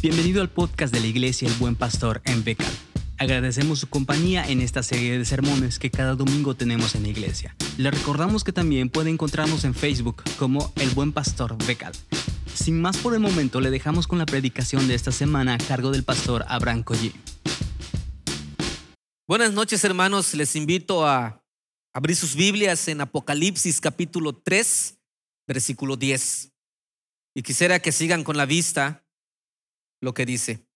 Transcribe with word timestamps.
Bienvenido 0.00 0.42
al 0.42 0.48
podcast 0.48 0.94
de 0.94 1.00
la 1.00 1.08
Iglesia 1.08 1.48
El 1.48 1.54
Buen 1.54 1.74
Pastor 1.74 2.22
en 2.24 2.44
Becal. 2.44 2.72
Agradecemos 3.18 3.80
su 3.80 3.88
compañía 3.88 4.48
en 4.48 4.60
esta 4.60 4.84
serie 4.84 5.18
de 5.18 5.24
sermones 5.24 5.80
que 5.80 5.90
cada 5.90 6.14
domingo 6.14 6.54
tenemos 6.54 6.94
en 6.94 7.02
la 7.02 7.08
iglesia. 7.08 7.56
Le 7.78 7.90
recordamos 7.90 8.44
que 8.44 8.52
también 8.52 8.90
puede 8.90 9.10
encontrarnos 9.10 9.64
en 9.64 9.74
Facebook 9.74 10.22
como 10.38 10.72
El 10.76 10.90
Buen 10.90 11.12
Pastor 11.12 11.58
Becal. 11.66 11.92
Sin 12.54 12.80
más 12.80 12.96
por 12.98 13.12
el 13.12 13.18
momento, 13.18 13.60
le 13.60 13.70
dejamos 13.70 14.06
con 14.06 14.20
la 14.20 14.26
predicación 14.26 14.86
de 14.86 14.94
esta 14.94 15.10
semana 15.10 15.54
a 15.54 15.58
cargo 15.58 15.90
del 15.90 16.04
pastor 16.04 16.44
Abraham 16.46 16.84
Collí. 16.84 17.12
Buenas 19.26 19.52
noches 19.52 19.82
hermanos, 19.82 20.32
les 20.34 20.54
invito 20.54 21.08
a 21.08 21.44
abrir 21.92 22.14
sus 22.14 22.36
Biblias 22.36 22.86
en 22.86 23.00
Apocalipsis 23.00 23.80
capítulo 23.80 24.32
3, 24.32 24.96
versículo 25.48 25.96
10. 25.96 26.52
Y 27.34 27.42
quisiera 27.42 27.80
que 27.80 27.90
sigan 27.90 28.22
con 28.22 28.36
la 28.36 28.46
vista 28.46 29.04
lo 30.00 30.14
que 30.14 30.26
dice. 30.26 30.66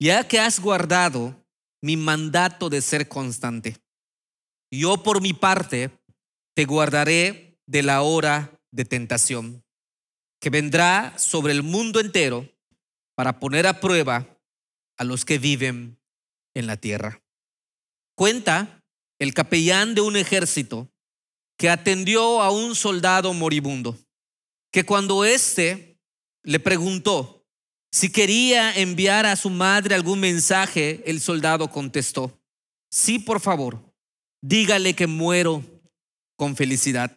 Ya 0.00 0.26
que 0.26 0.40
has 0.40 0.60
guardado 0.60 1.46
mi 1.82 1.96
mandato 1.96 2.68
de 2.68 2.80
ser 2.80 3.08
constante, 3.08 3.76
yo 4.70 5.02
por 5.02 5.20
mi 5.20 5.32
parte 5.32 5.90
te 6.54 6.64
guardaré 6.64 7.58
de 7.66 7.82
la 7.82 8.02
hora 8.02 8.60
de 8.72 8.84
tentación 8.84 9.64
que 10.40 10.50
vendrá 10.50 11.18
sobre 11.18 11.52
el 11.52 11.62
mundo 11.62 12.00
entero 12.00 12.48
para 13.14 13.38
poner 13.38 13.66
a 13.66 13.80
prueba 13.80 14.26
a 14.98 15.04
los 15.04 15.24
que 15.24 15.38
viven 15.38 15.98
en 16.54 16.66
la 16.66 16.76
tierra. 16.76 17.22
Cuenta 18.16 18.84
el 19.18 19.32
capellán 19.32 19.94
de 19.94 20.00
un 20.00 20.16
ejército 20.16 20.90
que 21.56 21.70
atendió 21.70 22.42
a 22.42 22.50
un 22.50 22.74
soldado 22.74 23.32
moribundo, 23.32 23.96
que 24.72 24.84
cuando 24.84 25.24
éste 25.24 25.98
le 26.42 26.60
preguntó 26.60 27.43
si 27.94 28.08
quería 28.08 28.74
enviar 28.74 29.24
a 29.24 29.36
su 29.36 29.50
madre 29.50 29.94
algún 29.94 30.18
mensaje, 30.18 31.04
el 31.06 31.20
soldado 31.20 31.70
contestó, 31.70 32.36
sí, 32.90 33.20
por 33.20 33.40
favor, 33.40 33.94
dígale 34.42 34.94
que 34.94 35.06
muero 35.06 35.62
con 36.36 36.56
felicidad. 36.56 37.16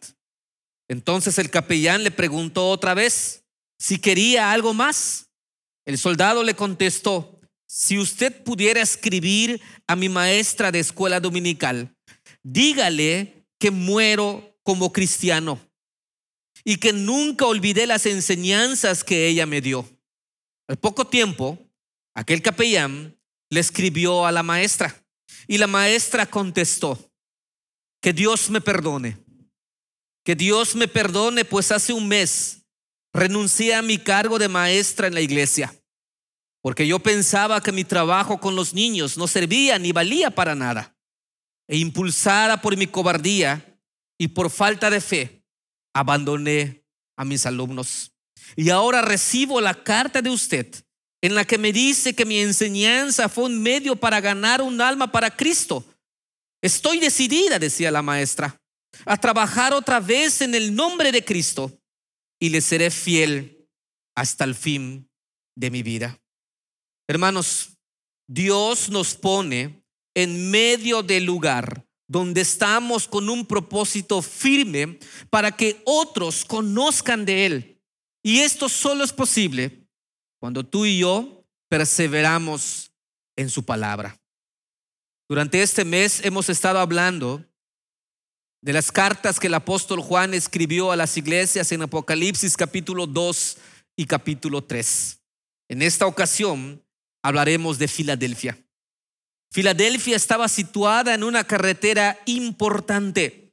Entonces 0.88 1.36
el 1.38 1.50
capellán 1.50 2.04
le 2.04 2.12
preguntó 2.12 2.68
otra 2.68 2.94
vez 2.94 3.42
si 3.76 3.98
quería 3.98 4.52
algo 4.52 4.72
más. 4.72 5.28
El 5.84 5.98
soldado 5.98 6.44
le 6.44 6.54
contestó, 6.54 7.40
si 7.66 7.98
usted 7.98 8.44
pudiera 8.44 8.80
escribir 8.80 9.60
a 9.88 9.96
mi 9.96 10.08
maestra 10.08 10.70
de 10.70 10.78
escuela 10.78 11.18
dominical, 11.18 11.92
dígale 12.44 13.48
que 13.58 13.72
muero 13.72 14.56
como 14.62 14.92
cristiano 14.92 15.58
y 16.62 16.76
que 16.76 16.92
nunca 16.92 17.46
olvidé 17.46 17.88
las 17.88 18.06
enseñanzas 18.06 19.02
que 19.02 19.26
ella 19.26 19.44
me 19.44 19.60
dio. 19.60 19.97
Al 20.68 20.76
poco 20.76 21.06
tiempo, 21.06 21.58
aquel 22.14 22.42
capellán 22.42 23.18
le 23.50 23.60
escribió 23.60 24.26
a 24.26 24.32
la 24.32 24.42
maestra 24.42 25.02
y 25.46 25.56
la 25.56 25.66
maestra 25.66 26.26
contestó, 26.26 27.10
que 28.02 28.12
Dios 28.12 28.50
me 28.50 28.60
perdone, 28.60 29.18
que 30.24 30.34
Dios 30.34 30.76
me 30.76 30.86
perdone, 30.86 31.44
pues 31.44 31.72
hace 31.72 31.92
un 31.92 32.06
mes 32.06 32.66
renuncié 33.14 33.74
a 33.74 33.82
mi 33.82 33.98
cargo 33.98 34.38
de 34.38 34.48
maestra 34.48 35.06
en 35.06 35.14
la 35.14 35.22
iglesia, 35.22 35.74
porque 36.62 36.86
yo 36.86 36.98
pensaba 36.98 37.62
que 37.62 37.72
mi 37.72 37.84
trabajo 37.84 38.38
con 38.38 38.54
los 38.54 38.74
niños 38.74 39.16
no 39.16 39.26
servía 39.26 39.78
ni 39.78 39.92
valía 39.92 40.30
para 40.30 40.54
nada. 40.54 40.94
E 41.66 41.76
impulsada 41.76 42.60
por 42.62 42.76
mi 42.76 42.86
cobardía 42.86 43.78
y 44.18 44.28
por 44.28 44.50
falta 44.50 44.88
de 44.90 45.00
fe, 45.00 45.44
abandoné 45.94 46.84
a 47.16 47.24
mis 47.24 47.44
alumnos. 47.44 48.12
Y 48.56 48.70
ahora 48.70 49.02
recibo 49.02 49.60
la 49.60 49.74
carta 49.74 50.22
de 50.22 50.30
usted 50.30 50.66
en 51.20 51.34
la 51.34 51.44
que 51.44 51.58
me 51.58 51.72
dice 51.72 52.14
que 52.14 52.24
mi 52.24 52.38
enseñanza 52.38 53.28
fue 53.28 53.44
un 53.44 53.60
medio 53.60 53.96
para 53.96 54.20
ganar 54.20 54.62
un 54.62 54.80
alma 54.80 55.10
para 55.10 55.34
Cristo. 55.34 55.84
Estoy 56.62 57.00
decidida, 57.00 57.58
decía 57.58 57.90
la 57.90 58.02
maestra, 58.02 58.60
a 59.04 59.16
trabajar 59.16 59.72
otra 59.72 60.00
vez 60.00 60.40
en 60.40 60.54
el 60.54 60.74
nombre 60.74 61.12
de 61.12 61.24
Cristo 61.24 61.76
y 62.40 62.50
le 62.50 62.60
seré 62.60 62.90
fiel 62.90 63.68
hasta 64.14 64.44
el 64.44 64.54
fin 64.54 65.08
de 65.56 65.70
mi 65.70 65.82
vida. 65.82 66.18
Hermanos, 67.08 67.70
Dios 68.28 68.90
nos 68.90 69.14
pone 69.14 69.82
en 70.14 70.50
medio 70.50 71.02
del 71.02 71.24
lugar 71.24 71.84
donde 72.06 72.40
estamos 72.40 73.06
con 73.06 73.28
un 73.28 73.44
propósito 73.44 74.22
firme 74.22 74.98
para 75.30 75.56
que 75.56 75.82
otros 75.84 76.44
conozcan 76.44 77.24
de 77.24 77.46
Él 77.46 77.77
y 78.22 78.40
esto 78.40 78.68
solo 78.68 79.04
es 79.04 79.12
posible 79.12 79.86
cuando 80.40 80.64
tú 80.64 80.86
y 80.86 80.98
yo 80.98 81.44
perseveramos 81.68 82.92
en 83.36 83.50
su 83.50 83.64
palabra. 83.64 84.20
Durante 85.28 85.62
este 85.62 85.84
mes 85.84 86.24
hemos 86.24 86.48
estado 86.48 86.78
hablando 86.78 87.44
de 88.62 88.72
las 88.72 88.90
cartas 88.90 89.38
que 89.38 89.46
el 89.46 89.54
apóstol 89.54 90.00
Juan 90.00 90.34
escribió 90.34 90.90
a 90.90 90.96
las 90.96 91.16
iglesias 91.16 91.70
en 91.70 91.82
Apocalipsis 91.82 92.56
capítulo 92.56 93.06
2 93.06 93.58
y 93.96 94.06
capítulo 94.06 94.64
3. 94.64 95.20
En 95.68 95.82
esta 95.82 96.06
ocasión 96.06 96.82
hablaremos 97.22 97.78
de 97.78 97.88
Filadelfia. 97.88 98.58
Filadelfia 99.52 100.16
estaba 100.16 100.48
situada 100.48 101.14
en 101.14 101.22
una 101.22 101.44
carretera 101.44 102.18
importante 102.26 103.47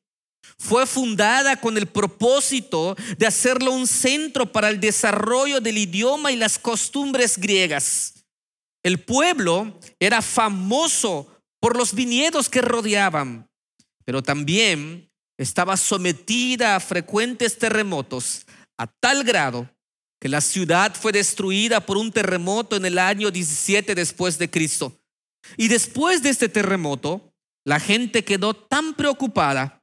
fue 0.57 0.85
fundada 0.85 1.59
con 1.59 1.77
el 1.77 1.87
propósito 1.87 2.95
de 3.17 3.27
hacerlo 3.27 3.71
un 3.71 3.87
centro 3.87 4.51
para 4.51 4.69
el 4.69 4.79
desarrollo 4.79 5.59
del 5.59 5.77
idioma 5.77 6.31
y 6.31 6.35
las 6.35 6.57
costumbres 6.57 7.37
griegas. 7.37 8.25
El 8.83 8.99
pueblo 8.99 9.79
era 9.99 10.21
famoso 10.21 11.27
por 11.59 11.75
los 11.75 11.93
viñedos 11.93 12.49
que 12.49 12.61
rodeaban, 12.61 13.49
pero 14.05 14.21
también 14.21 15.09
estaba 15.37 15.75
sometida 15.75 16.75
a 16.75 16.79
frecuentes 16.79 17.57
terremotos 17.57 18.45
a 18.77 18.87
tal 18.87 19.23
grado 19.23 19.69
que 20.19 20.29
la 20.29 20.41
ciudad 20.41 20.95
fue 20.95 21.11
destruida 21.11 21.85
por 21.85 21.97
un 21.97 22.11
terremoto 22.11 22.75
en 22.75 22.85
el 22.85 22.97
año 22.97 23.31
17 23.31 23.95
después 23.95 24.37
de 24.37 24.49
Cristo. 24.49 24.97
Y 25.57 25.67
después 25.67 26.23
de 26.23 26.29
este 26.29 26.49
terremoto, 26.49 27.33
la 27.65 27.79
gente 27.79 28.23
quedó 28.23 28.53
tan 28.53 28.93
preocupada 28.93 29.74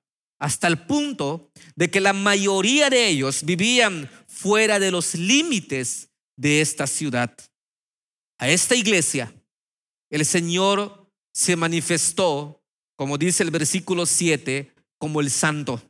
hasta 0.43 0.67
el 0.67 0.77
punto 0.77 1.53
de 1.77 1.89
que 1.89 2.01
la 2.01 2.13
mayoría 2.13 2.91
de 2.91 3.07
ellos 3.07 3.45
vivían 3.45 4.11
fuera 4.27 4.81
de 4.81 4.91
los 4.91 5.15
límites 5.15 6.11
de 6.37 6.61
esta 6.61 6.89
ciudad. 6.89 7.33
A 8.39 8.49
esta 8.49 8.75
iglesia 8.75 9.33
el 10.11 10.27
Señor 10.27 11.09
se 11.33 11.55
manifestó, 11.55 12.61
como 12.97 13.19
dice 13.19 13.45
el 13.45 13.53
versículo 13.53 14.05
7, 14.05 14.75
como 14.99 15.21
el 15.21 15.31
santo, 15.31 15.81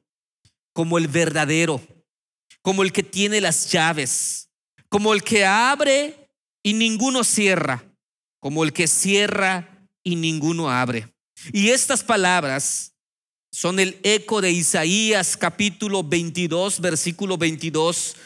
como 0.74 0.98
el 0.98 1.08
verdadero, 1.08 1.80
como 2.60 2.82
el 2.82 2.92
que 2.92 3.02
tiene 3.02 3.40
las 3.40 3.72
llaves, 3.72 4.50
como 4.90 5.14
el 5.14 5.22
que 5.22 5.46
abre 5.46 6.28
y 6.62 6.74
ninguno 6.74 7.24
cierra, 7.24 7.82
como 8.38 8.64
el 8.64 8.74
que 8.74 8.86
cierra 8.86 9.88
y 10.02 10.14
ninguno 10.16 10.70
abre. 10.70 11.08
Y 11.54 11.70
estas 11.70 12.04
palabras 12.04 12.91
son 13.52 13.78
el 13.78 14.00
eco 14.02 14.40
de 14.40 14.50
Isaías 14.50 15.36
capítulo 15.36 16.02
22, 16.02 16.80
versículo 16.80 17.36
22, 17.36 18.16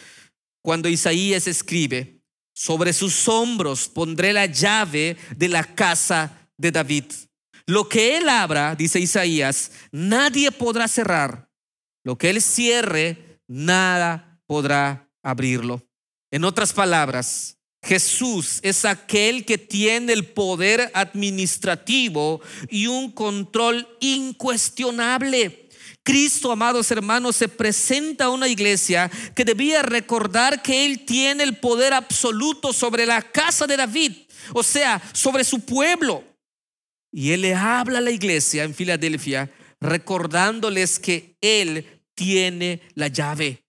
cuando 0.62 0.88
Isaías 0.88 1.48
escribe, 1.48 2.22
sobre 2.54 2.92
sus 2.92 3.28
hombros 3.28 3.88
pondré 3.88 4.32
la 4.32 4.46
llave 4.46 5.16
de 5.36 5.48
la 5.48 5.64
casa 5.64 6.48
de 6.56 6.70
David. 6.70 7.04
Lo 7.66 7.88
que 7.88 8.16
él 8.16 8.28
abra, 8.28 8.76
dice 8.76 9.00
Isaías, 9.00 9.72
nadie 9.90 10.52
podrá 10.52 10.86
cerrar. 10.88 11.50
Lo 12.04 12.16
que 12.16 12.30
él 12.30 12.40
cierre, 12.40 13.40
nada 13.48 14.40
podrá 14.46 15.10
abrirlo. 15.22 15.82
En 16.30 16.44
otras 16.44 16.72
palabras, 16.72 17.58
Jesús 17.86 18.58
es 18.62 18.84
aquel 18.84 19.44
que 19.44 19.58
tiene 19.58 20.12
el 20.12 20.24
poder 20.24 20.90
administrativo 20.92 22.40
y 22.68 22.88
un 22.88 23.12
control 23.12 23.86
incuestionable. 24.00 25.68
Cristo, 26.02 26.50
amados 26.50 26.90
hermanos, 26.90 27.36
se 27.36 27.48
presenta 27.48 28.24
a 28.24 28.30
una 28.30 28.48
iglesia 28.48 29.10
que 29.34 29.44
debía 29.44 29.82
recordar 29.82 30.62
que 30.62 30.84
Él 30.86 31.04
tiene 31.04 31.44
el 31.44 31.58
poder 31.58 31.94
absoluto 31.94 32.72
sobre 32.72 33.06
la 33.06 33.22
casa 33.22 33.66
de 33.66 33.76
David, 33.76 34.12
o 34.52 34.62
sea, 34.62 35.00
sobre 35.12 35.44
su 35.44 35.60
pueblo. 35.60 36.24
Y 37.12 37.30
Él 37.32 37.42
le 37.42 37.54
habla 37.54 37.98
a 37.98 38.02
la 38.02 38.10
iglesia 38.10 38.64
en 38.64 38.74
Filadelfia 38.74 39.50
recordándoles 39.80 40.98
que 40.98 41.36
Él 41.40 42.02
tiene 42.14 42.82
la 42.94 43.08
llave. 43.08 43.65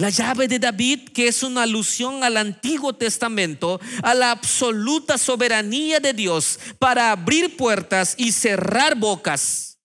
La 0.00 0.08
llave 0.08 0.48
de 0.48 0.58
David, 0.58 1.10
que 1.10 1.28
es 1.28 1.42
una 1.42 1.64
alusión 1.64 2.24
al 2.24 2.38
Antiguo 2.38 2.94
Testamento, 2.94 3.78
a 4.02 4.14
la 4.14 4.30
absoluta 4.30 5.18
soberanía 5.18 6.00
de 6.00 6.14
Dios 6.14 6.58
para 6.78 7.12
abrir 7.12 7.54
puertas 7.54 8.14
y 8.16 8.32
cerrar 8.32 8.96
bocas. 8.96 9.78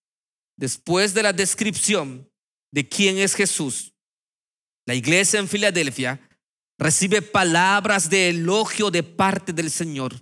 Después 0.56 1.12
de 1.12 1.22
la 1.22 1.34
descripción 1.34 2.30
de 2.72 2.88
quién 2.88 3.18
es 3.18 3.34
Jesús, 3.34 3.92
la 4.86 4.94
iglesia 4.94 5.38
en 5.38 5.48
Filadelfia 5.48 6.18
recibe 6.78 7.20
palabras 7.20 8.08
de 8.08 8.30
elogio 8.30 8.90
de 8.90 9.02
parte 9.02 9.52
del 9.52 9.70
Señor. 9.70 10.14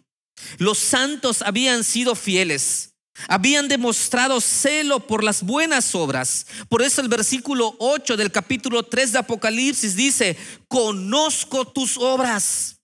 Los 0.59 0.79
santos 0.79 1.41
habían 1.41 1.85
sido 1.85 2.17
fieles. 2.17 2.94
Habían 3.29 3.69
demostrado 3.69 4.41
celo 4.41 5.01
por 5.01 5.23
las 5.23 5.43
buenas 5.43 5.95
obras. 5.95 6.47
Por 6.69 6.83
eso 6.83 7.01
el 7.01 7.09
versículo 7.09 7.77
8 7.79 8.17
del 8.17 8.33
capítulo 8.33 8.83
3 8.83 9.13
de 9.13 9.19
Apocalipsis 9.19 9.95
dice, 9.95 10.37
conozco 10.69 11.67
tus 11.67 11.97
obras. 11.97 12.81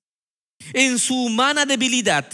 En 0.73 0.99
su 0.99 1.17
humana 1.17 1.67
debilidad, 1.67 2.27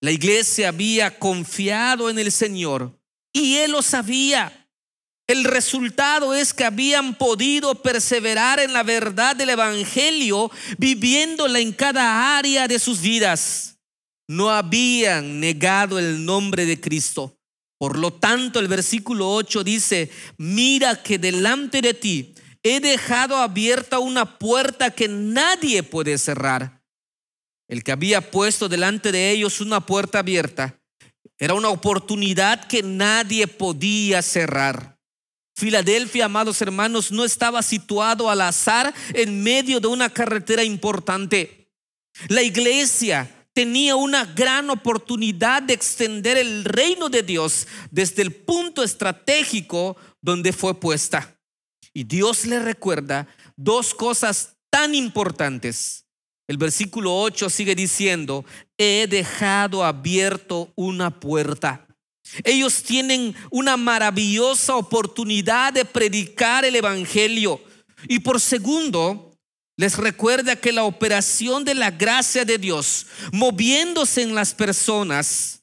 la 0.00 0.10
iglesia 0.10 0.68
había 0.68 1.18
confiado 1.18 2.10
en 2.10 2.18
el 2.18 2.32
Señor 2.32 2.98
y 3.32 3.56
Él 3.56 3.72
lo 3.72 3.82
sabía. 3.82 4.68
El 5.26 5.44
resultado 5.44 6.34
es 6.34 6.52
que 6.52 6.64
habían 6.64 7.14
podido 7.14 7.76
perseverar 7.82 8.58
en 8.58 8.72
la 8.72 8.82
verdad 8.82 9.36
del 9.36 9.50
Evangelio, 9.50 10.50
viviéndola 10.76 11.60
en 11.60 11.72
cada 11.72 12.36
área 12.36 12.66
de 12.66 12.80
sus 12.80 13.00
vidas. 13.00 13.76
No 14.30 14.48
habían 14.48 15.40
negado 15.40 15.98
el 15.98 16.24
nombre 16.24 16.64
de 16.64 16.80
Cristo. 16.80 17.36
Por 17.78 17.98
lo 17.98 18.12
tanto, 18.12 18.60
el 18.60 18.68
versículo 18.68 19.28
8 19.28 19.64
dice, 19.64 20.08
mira 20.38 21.02
que 21.02 21.18
delante 21.18 21.82
de 21.82 21.94
ti 21.94 22.36
he 22.62 22.78
dejado 22.78 23.38
abierta 23.38 23.98
una 23.98 24.38
puerta 24.38 24.92
que 24.92 25.08
nadie 25.08 25.82
puede 25.82 26.16
cerrar. 26.16 26.80
El 27.66 27.82
que 27.82 27.90
había 27.90 28.30
puesto 28.30 28.68
delante 28.68 29.10
de 29.10 29.32
ellos 29.32 29.60
una 29.60 29.84
puerta 29.84 30.20
abierta 30.20 30.78
era 31.36 31.54
una 31.54 31.70
oportunidad 31.70 32.68
que 32.68 32.84
nadie 32.84 33.48
podía 33.48 34.22
cerrar. 34.22 34.96
Filadelfia, 35.56 36.26
amados 36.26 36.62
hermanos, 36.62 37.10
no 37.10 37.24
estaba 37.24 37.62
situado 37.62 38.30
al 38.30 38.42
azar 38.42 38.94
en 39.12 39.42
medio 39.42 39.80
de 39.80 39.88
una 39.88 40.08
carretera 40.08 40.62
importante. 40.62 41.68
La 42.28 42.44
iglesia 42.44 43.28
tenía 43.60 43.94
una 43.94 44.24
gran 44.24 44.70
oportunidad 44.70 45.60
de 45.60 45.74
extender 45.74 46.38
el 46.38 46.64
reino 46.64 47.10
de 47.10 47.22
Dios 47.22 47.66
desde 47.90 48.22
el 48.22 48.32
punto 48.32 48.82
estratégico 48.82 49.98
donde 50.22 50.54
fue 50.54 50.80
puesta. 50.80 51.38
Y 51.92 52.04
Dios 52.04 52.46
le 52.46 52.58
recuerda 52.58 53.28
dos 53.56 53.92
cosas 53.92 54.56
tan 54.70 54.94
importantes. 54.94 56.06
El 56.48 56.56
versículo 56.56 57.14
8 57.20 57.50
sigue 57.50 57.74
diciendo, 57.74 58.46
he 58.78 59.06
dejado 59.06 59.84
abierto 59.84 60.72
una 60.74 61.20
puerta. 61.20 61.86
Ellos 62.44 62.82
tienen 62.82 63.34
una 63.50 63.76
maravillosa 63.76 64.74
oportunidad 64.76 65.74
de 65.74 65.84
predicar 65.84 66.64
el 66.64 66.76
Evangelio. 66.76 67.60
Y 68.08 68.20
por 68.20 68.40
segundo, 68.40 69.29
les 69.80 69.96
recuerda 69.96 70.56
que 70.56 70.72
la 70.72 70.84
operación 70.84 71.64
de 71.64 71.74
la 71.74 71.90
gracia 71.90 72.44
de 72.44 72.58
Dios, 72.58 73.06
moviéndose 73.32 74.20
en 74.20 74.34
las 74.34 74.52
personas, 74.52 75.62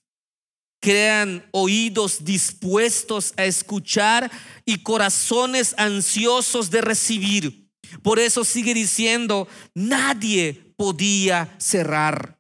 crean 0.81 1.48
oídos 1.52 2.25
dispuestos 2.25 3.36
a 3.38 3.46
escuchar 3.46 4.31
y 4.66 4.81
corazones 4.81 5.75
ansiosos 5.78 6.72
de 6.72 6.81
recibir. 6.81 7.69
Por 8.02 8.18
eso 8.18 8.44
sigue 8.44 8.74
diciendo, 8.74 9.48
nadie 9.75 10.74
podía 10.78 11.56
cerrar. 11.60 12.40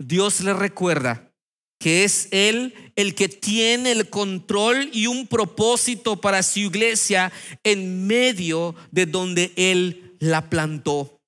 Dios 0.00 0.40
le 0.40 0.54
recuerda 0.54 1.32
que 1.78 2.02
es 2.02 2.26
Él 2.32 2.74
el 2.96 3.14
que 3.14 3.28
tiene 3.28 3.92
el 3.92 4.10
control 4.10 4.90
y 4.92 5.06
un 5.06 5.28
propósito 5.28 6.20
para 6.20 6.42
su 6.42 6.58
iglesia 6.58 7.30
en 7.62 8.08
medio 8.08 8.74
de 8.90 9.06
donde 9.06 9.52
Él 9.54 10.11
la 10.22 10.48
plantó. 10.48 11.20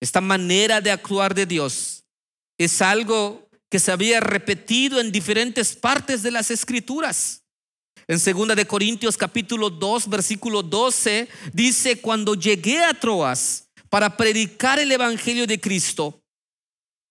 Esta 0.00 0.20
manera 0.20 0.80
de 0.80 0.90
actuar 0.90 1.32
de 1.32 1.46
Dios 1.46 2.04
es 2.58 2.82
algo 2.82 3.48
que 3.70 3.78
se 3.78 3.92
había 3.92 4.18
repetido 4.18 5.00
en 5.00 5.12
diferentes 5.12 5.76
partes 5.76 6.24
de 6.24 6.32
las 6.32 6.50
escrituras. 6.50 7.44
En 8.08 8.18
2 8.18 8.56
de 8.56 8.66
Corintios 8.66 9.16
capítulo 9.16 9.70
2 9.70 10.08
versículo 10.08 10.64
12 10.64 11.28
dice, 11.52 12.00
cuando 12.00 12.34
llegué 12.34 12.82
a 12.82 12.94
Troas 12.94 13.68
para 13.88 14.16
predicar 14.16 14.80
el 14.80 14.90
evangelio 14.90 15.46
de 15.46 15.60
Cristo, 15.60 16.20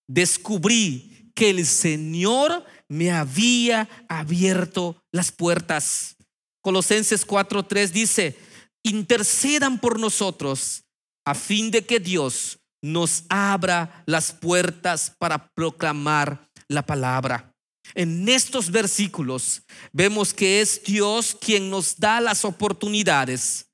descubrí 0.05 1.31
que 1.33 1.49
el 1.49 1.65
Señor 1.65 2.65
me 2.89 3.09
había 3.09 3.87
abierto 4.09 5.01
las 5.13 5.31
puertas. 5.31 6.17
Colosenses 6.61 7.25
4:3 7.25 7.89
dice, 7.91 8.37
intercedan 8.83 9.79
por 9.79 9.99
nosotros 9.99 10.83
a 11.25 11.33
fin 11.33 11.71
de 11.71 11.85
que 11.85 11.99
Dios 11.99 12.59
nos 12.81 13.23
abra 13.29 14.03
las 14.05 14.31
puertas 14.31 15.13
para 15.17 15.47
proclamar 15.55 16.49
la 16.67 16.85
palabra. 16.85 17.53
En 17.95 18.27
estos 18.27 18.71
versículos 18.71 19.63
vemos 19.91 20.33
que 20.33 20.61
es 20.61 20.83
Dios 20.83 21.37
quien 21.39 21.69
nos 21.69 21.97
da 21.97 22.19
las 22.19 22.43
oportunidades 22.45 23.67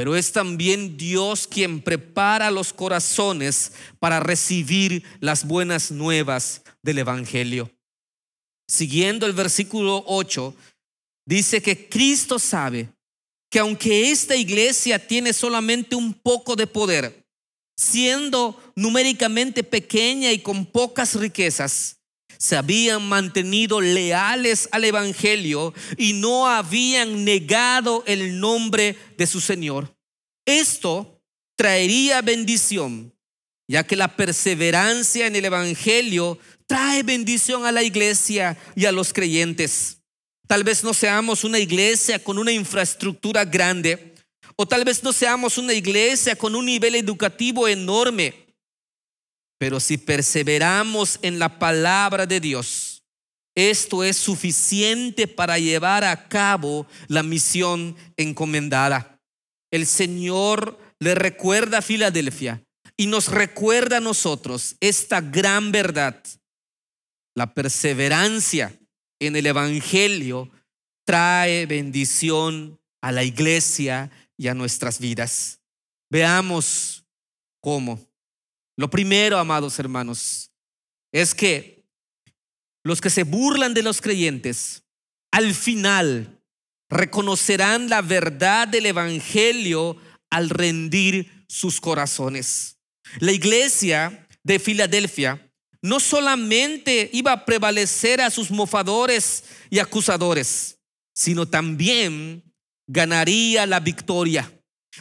pero 0.00 0.16
es 0.16 0.32
también 0.32 0.96
Dios 0.96 1.46
quien 1.46 1.82
prepara 1.82 2.50
los 2.50 2.72
corazones 2.72 3.72
para 3.98 4.18
recibir 4.18 5.04
las 5.20 5.46
buenas 5.46 5.90
nuevas 5.90 6.62
del 6.82 6.98
Evangelio. 6.98 7.70
Siguiendo 8.66 9.26
el 9.26 9.32
versículo 9.32 10.02
8, 10.06 10.54
dice 11.26 11.60
que 11.60 11.88
Cristo 11.88 12.38
sabe 12.38 12.88
que 13.50 13.58
aunque 13.58 14.10
esta 14.10 14.36
iglesia 14.36 15.04
tiene 15.04 15.32
solamente 15.32 15.96
un 15.96 16.14
poco 16.14 16.54
de 16.56 16.66
poder, 16.66 17.26
siendo 17.76 18.58
numéricamente 18.76 19.64
pequeña 19.64 20.32
y 20.32 20.38
con 20.38 20.64
pocas 20.64 21.16
riquezas, 21.16 21.96
se 22.38 22.56
habían 22.56 23.06
mantenido 23.06 23.80
leales 23.80 24.68
al 24.72 24.84
Evangelio 24.84 25.74
y 25.98 26.14
no 26.14 26.48
habían 26.48 27.24
negado 27.24 28.02
el 28.06 28.40
nombre 28.40 28.96
de 29.18 29.26
su 29.26 29.40
Señor. 29.40 29.94
Esto 30.46 31.20
traería 31.56 32.22
bendición, 32.22 33.14
ya 33.68 33.86
que 33.86 33.96
la 33.96 34.16
perseverancia 34.16 35.26
en 35.26 35.36
el 35.36 35.44
Evangelio 35.44 36.38
trae 36.66 37.02
bendición 37.02 37.66
a 37.66 37.72
la 37.72 37.82
iglesia 37.82 38.56
y 38.74 38.86
a 38.86 38.92
los 38.92 39.12
creyentes. 39.12 39.99
Tal 40.50 40.64
vez 40.64 40.82
no 40.82 40.92
seamos 40.92 41.44
una 41.44 41.60
iglesia 41.60 42.18
con 42.18 42.36
una 42.36 42.50
infraestructura 42.50 43.44
grande, 43.44 44.16
o 44.56 44.66
tal 44.66 44.84
vez 44.84 45.00
no 45.04 45.12
seamos 45.12 45.58
una 45.58 45.72
iglesia 45.72 46.34
con 46.34 46.56
un 46.56 46.66
nivel 46.66 46.96
educativo 46.96 47.68
enorme, 47.68 48.34
pero 49.60 49.78
si 49.78 49.96
perseveramos 49.96 51.20
en 51.22 51.38
la 51.38 51.56
palabra 51.60 52.26
de 52.26 52.40
Dios, 52.40 53.04
esto 53.54 54.02
es 54.02 54.16
suficiente 54.16 55.28
para 55.28 55.56
llevar 55.60 56.02
a 56.02 56.26
cabo 56.26 56.84
la 57.06 57.22
misión 57.22 57.94
encomendada. 58.16 59.20
El 59.70 59.86
Señor 59.86 60.80
le 60.98 61.14
recuerda 61.14 61.78
a 61.78 61.82
Filadelfia 61.82 62.60
y 62.96 63.06
nos 63.06 63.28
recuerda 63.28 63.98
a 63.98 64.00
nosotros 64.00 64.74
esta 64.80 65.20
gran 65.20 65.70
verdad. 65.70 66.20
La 67.36 67.54
perseverancia 67.54 68.79
en 69.20 69.36
el 69.36 69.46
Evangelio 69.46 70.50
trae 71.04 71.66
bendición 71.66 72.80
a 73.00 73.12
la 73.12 73.22
iglesia 73.22 74.10
y 74.36 74.48
a 74.48 74.54
nuestras 74.54 74.98
vidas. 74.98 75.60
Veamos 76.10 77.04
cómo. 77.60 78.00
Lo 78.76 78.90
primero, 78.90 79.38
amados 79.38 79.78
hermanos, 79.78 80.50
es 81.12 81.34
que 81.34 81.84
los 82.82 83.00
que 83.00 83.10
se 83.10 83.24
burlan 83.24 83.74
de 83.74 83.82
los 83.82 84.00
creyentes, 84.00 84.82
al 85.30 85.54
final 85.54 86.42
reconocerán 86.88 87.88
la 87.88 88.02
verdad 88.02 88.66
del 88.66 88.86
Evangelio 88.86 89.96
al 90.30 90.48
rendir 90.48 91.44
sus 91.46 91.80
corazones. 91.80 92.78
La 93.18 93.32
iglesia 93.32 94.26
de 94.42 94.58
Filadelfia 94.58 95.49
no 95.82 96.00
solamente 96.00 97.10
iba 97.12 97.32
a 97.32 97.44
prevalecer 97.44 98.20
a 98.20 98.30
sus 98.30 98.50
mofadores 98.50 99.44
y 99.70 99.78
acusadores, 99.78 100.78
sino 101.14 101.46
también 101.46 102.42
ganaría 102.86 103.66
la 103.66 103.80
victoria. 103.80 104.52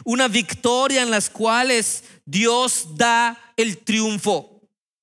Una 0.06 0.28
victoria 0.28 1.02
en 1.02 1.12
las 1.12 1.30
cuales 1.30 2.04
Dios 2.26 2.96
da 2.96 3.54
el 3.58 3.78
triunfo. 3.80 4.62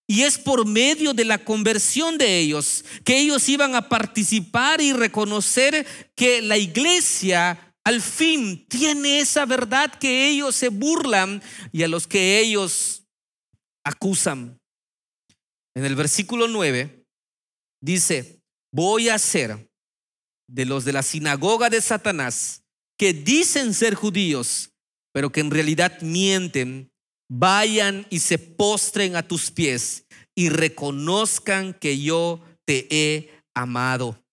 Y 0.08 0.22
es 0.22 0.38
por 0.38 0.64
medio 0.64 1.12
de 1.12 1.24
la 1.24 1.38
conversión 1.38 2.16
de 2.16 2.38
ellos 2.38 2.84
que 3.04 3.18
ellos 3.18 3.48
iban 3.48 3.74
a 3.74 3.88
participar 3.88 4.80
y 4.80 4.92
reconocer 4.92 5.84
que 6.14 6.40
la 6.42 6.56
iglesia 6.56 7.74
al 7.82 8.00
fin 8.00 8.66
tiene 8.68 9.18
esa 9.18 9.46
verdad 9.46 9.92
que 9.98 10.28
ellos 10.28 10.54
se 10.54 10.68
burlan 10.68 11.42
y 11.72 11.82
a 11.82 11.88
los 11.88 12.06
que 12.06 12.38
ellos 12.38 13.02
acusan. 13.84 14.60
En 15.76 15.84
el 15.84 15.94
versículo 15.94 16.48
9 16.48 17.04
dice, 17.82 18.40
voy 18.72 19.10
a 19.10 19.16
hacer 19.16 19.70
de 20.48 20.64
los 20.64 20.86
de 20.86 20.94
la 20.94 21.02
sinagoga 21.02 21.68
de 21.68 21.82
Satanás 21.82 22.62
que 22.98 23.12
dicen 23.12 23.74
ser 23.74 23.94
judíos, 23.94 24.70
pero 25.12 25.30
que 25.30 25.40
en 25.40 25.50
realidad 25.50 26.00
mienten 26.00 26.90
vayan 27.28 28.06
y 28.08 28.20
se 28.20 28.38
postren 28.38 29.16
a 29.16 29.28
tus 29.28 29.50
pies 29.50 30.06
y 30.34 30.48
reconozcan 30.48 31.74
que 31.74 32.00
yo 32.00 32.42
te 32.64 32.86
he 32.90 33.42
amado. 33.54 34.24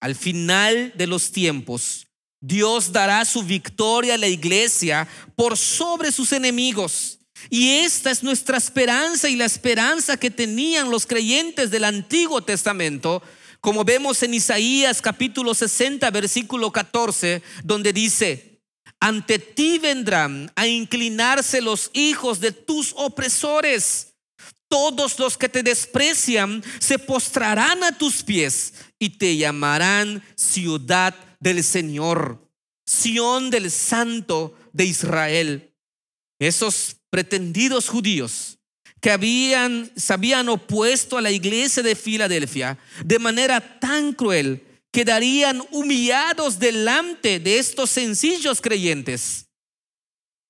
Al 0.00 0.16
final 0.16 0.94
de 0.96 1.06
los 1.06 1.30
tiempos, 1.30 2.08
Dios 2.40 2.90
dará 2.90 3.24
su 3.24 3.44
victoria 3.44 4.14
a 4.14 4.18
la 4.18 4.26
iglesia 4.26 5.06
por 5.36 5.56
sobre 5.56 6.10
sus 6.10 6.32
enemigos. 6.32 7.20
Y 7.50 7.70
esta 7.80 8.10
es 8.10 8.22
nuestra 8.22 8.58
esperanza 8.58 9.28
y 9.28 9.36
la 9.36 9.44
esperanza 9.44 10.16
que 10.16 10.30
tenían 10.30 10.90
los 10.90 11.06
creyentes 11.06 11.70
del 11.70 11.84
Antiguo 11.84 12.42
Testamento, 12.42 13.22
como 13.60 13.84
vemos 13.84 14.22
en 14.22 14.34
Isaías 14.34 15.00
capítulo 15.00 15.54
60, 15.54 16.10
versículo 16.10 16.70
14, 16.70 17.42
donde 17.62 17.92
dice, 17.92 18.60
ante 19.00 19.38
ti 19.38 19.78
vendrán 19.78 20.50
a 20.54 20.66
inclinarse 20.66 21.60
los 21.60 21.90
hijos 21.92 22.40
de 22.40 22.52
tus 22.52 22.92
opresores. 22.96 24.14
Todos 24.68 25.18
los 25.18 25.36
que 25.36 25.48
te 25.48 25.62
desprecian 25.62 26.62
se 26.78 26.98
postrarán 26.98 27.82
a 27.84 27.98
tus 27.98 28.22
pies 28.22 28.74
y 28.98 29.10
te 29.10 29.36
llamarán 29.36 30.24
ciudad 30.34 31.14
del 31.40 31.62
Señor, 31.62 32.48
Sión 32.86 33.50
del 33.50 33.70
Santo 33.70 34.56
de 34.72 34.84
Israel. 34.84 35.74
Esos 36.38 37.01
pretendidos 37.12 37.90
judíos 37.90 38.58
que 39.02 39.10
habían, 39.10 39.90
se 39.96 40.14
habían 40.14 40.48
opuesto 40.48 41.18
a 41.18 41.20
la 41.20 41.30
iglesia 41.30 41.82
de 41.82 41.94
Filadelfia 41.94 42.78
de 43.04 43.18
manera 43.18 43.78
tan 43.80 44.14
cruel, 44.14 44.64
quedarían 44.90 45.62
humillados 45.72 46.58
delante 46.58 47.38
de 47.38 47.58
estos 47.58 47.90
sencillos 47.90 48.62
creyentes, 48.62 49.48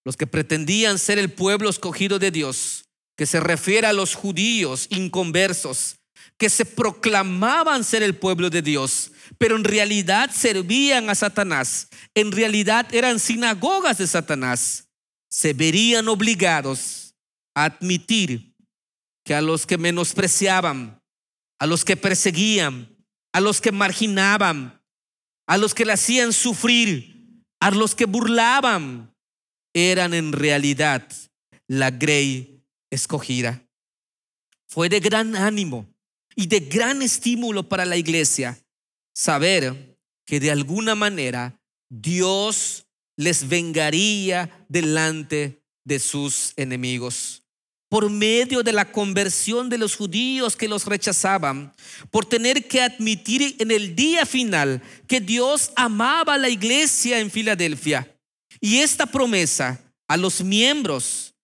los 0.04 0.16
que 0.16 0.28
pretendían 0.28 1.00
ser 1.00 1.19
el 1.19 1.33
pueblo 1.33 1.69
escogido 1.69 2.21
de 2.21 2.31
Dios, 2.31 2.85
que 3.16 3.26
se 3.26 3.40
refiere 3.40 3.88
a 3.88 3.92
los 3.92 4.14
judíos 4.14 4.87
inconversos, 4.90 5.97
que 6.38 6.49
se 6.49 6.64
proclamaban 6.64 7.83
ser 7.83 8.04
el 8.04 8.14
pueblo 8.14 8.50
de 8.50 8.62
Dios, 8.62 9.11
pero 9.37 9.57
en 9.57 9.64
realidad 9.64 10.31
servían 10.33 11.11
a 11.11 11.16
Satanás, 11.16 11.88
en 12.14 12.31
realidad 12.31 12.87
eran 12.95 13.19
sinagogas 13.19 13.99
de 13.99 14.07
Satanás, 14.07 14.85
se 15.33 15.55
verían 15.55 16.09
obligados 16.09 17.15
a 17.55 17.65
admitir 17.65 18.55
que 19.25 19.35
a 19.35 19.41
los 19.41 19.65
que 19.65 19.79
menospreciaban, 19.79 21.01
a 21.59 21.67
los 21.67 21.87
que 21.87 21.97
perseguían, 21.97 22.95
a 23.33 23.41
los 23.41 23.62
que 23.62 23.73
marginaban, 23.73 24.83
a 25.47 25.57
los 25.57 25.73
que 25.75 25.87
le 25.87 25.95
hacían 25.95 26.35
sufrir, 26.35 27.43
a 27.61 27.71
los 27.71 27.95
que 27.95 28.05
burlaban, 28.05 29.15
eran 29.73 30.12
en 30.12 30.33
realidad 30.33 31.09
la 31.67 31.91
grey 31.91 32.62
escogida. 32.91 33.67
Fue 34.69 34.91
de 34.91 35.01
gran 35.01 35.35
ánimo 35.35 35.89
y 36.37 36.47
de 36.47 36.61
gran 36.61 37.01
estímulo 37.01 37.71
para 37.71 37.87
la 37.87 37.97
iglesia 37.97 38.62
saber 39.15 39.97
que 40.27 40.41
de 40.41 40.51
alguna 40.51 40.95
manera 40.95 41.59
Dios 41.89 42.87
les 43.16 43.49
vengaría 43.49 44.66
delante 44.69 45.62
de 45.85 45.99
sus 45.99 46.52
enemigos 46.57 47.42
por 47.92 48.09
medio 48.09 48.62
de 48.62 48.73
la 48.73 48.90
conversión 48.90 49.69
de 49.69 49.76
los 49.76 49.97
judíos 49.97 50.57
que 50.57 50.66
los 50.66 50.87
rechazaban, 50.87 51.75
por 52.11 52.25
tener 52.25 52.66
que 52.66 52.81
admitir 52.81 53.54
en 53.59 53.71
el 53.71 53.95
día 53.95 54.25
final 54.25 54.81
que 55.07 55.21
Dios 55.21 55.73
amaba 55.76 56.33
a 56.33 56.38
la 56.38 56.49
iglesia 56.49 57.19
en 57.19 57.31
Filadelfia. 57.31 58.11
Y 58.62 58.78
esta 58.78 59.04
promesa 59.04 59.78
a 60.09 60.16
los 60.16 60.42
miembros 60.42 61.35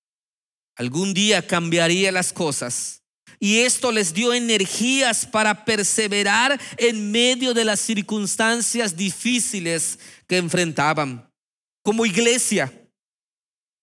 algún 0.75 1.13
día 1.13 1.47
cambiaría 1.47 2.11
las 2.13 2.33
cosas. 2.33 3.03
Y 3.39 3.59
esto 3.59 3.93
les 3.93 4.15
dio 4.15 4.33
energías 4.33 5.27
para 5.27 5.67
perseverar 5.67 6.59
en 6.79 7.11
medio 7.11 7.53
de 7.53 7.67
las 7.67 7.79
circunstancias 7.79 8.97
difíciles 8.97 9.99
que 10.27 10.39
enfrentaban. 10.39 11.28
Como 11.83 12.05
iglesia, 12.07 12.73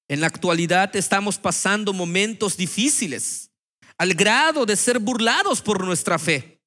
en 0.07 0.21
la 0.21 0.27
actualidad 0.27 0.95
estamos 0.95 1.37
pasando 1.37 1.93
momentos 1.93 2.57
difíciles 2.57 3.51
al 3.97 4.13
grado 4.13 4.65
de 4.65 4.75
ser 4.75 4.99
burlados 4.99 5.61
por 5.61 5.83
nuestra 5.83 6.19
fe. 6.19 6.61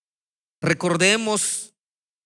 Recordemos 0.61 1.75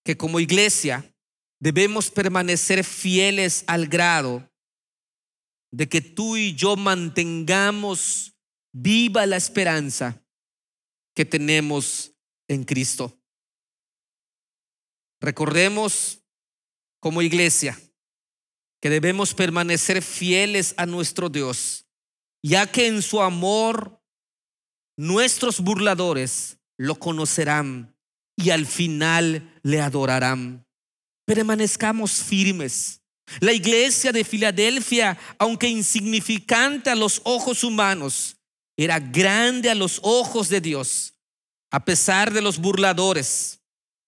que 0.04 0.16
como 0.16 0.40
iglesia 0.40 1.14
debemos 1.61 2.11
permanecer 2.11 2.85
fieles 2.85 3.64
al 3.66 3.87
grado 3.87 4.50
de 5.71 5.88
que 5.88 6.00
tú 6.00 6.37
y 6.37 6.54
yo 6.54 6.76
mantengamos 6.76 8.35
viva 8.73 9.26
la 9.26 9.37
esperanza 9.37 10.23
que 11.14 11.25
tenemos 11.25 12.12
en 12.49 12.64
Cristo. 12.64 13.18
Recordemos 15.21 16.23
como 17.00 17.23
iglesia 17.23 17.78
que 18.82 18.90
debemos 18.90 19.32
permanecer 19.32 20.02
fieles 20.02 20.74
a 20.76 20.86
nuestro 20.86 21.28
Dios, 21.28 21.86
ya 22.42 22.66
que 22.66 22.88
en 22.88 23.00
su 23.00 23.22
amor 23.22 24.02
nuestros 24.98 25.60
burladores 25.60 26.58
lo 26.76 26.96
conocerán 26.96 27.96
y 28.36 28.50
al 28.50 28.66
final 28.66 29.54
le 29.62 29.80
adorarán. 29.80 30.66
Permanezcamos 31.24 32.10
firmes. 32.10 33.00
La 33.38 33.52
iglesia 33.52 34.10
de 34.10 34.24
Filadelfia, 34.24 35.16
aunque 35.38 35.68
insignificante 35.68 36.90
a 36.90 36.96
los 36.96 37.20
ojos 37.22 37.62
humanos, 37.62 38.36
era 38.76 38.98
grande 38.98 39.70
a 39.70 39.76
los 39.76 40.00
ojos 40.02 40.48
de 40.48 40.60
Dios, 40.60 41.14
a 41.70 41.84
pesar 41.84 42.32
de 42.32 42.42
los 42.42 42.58
burladores, 42.58 43.60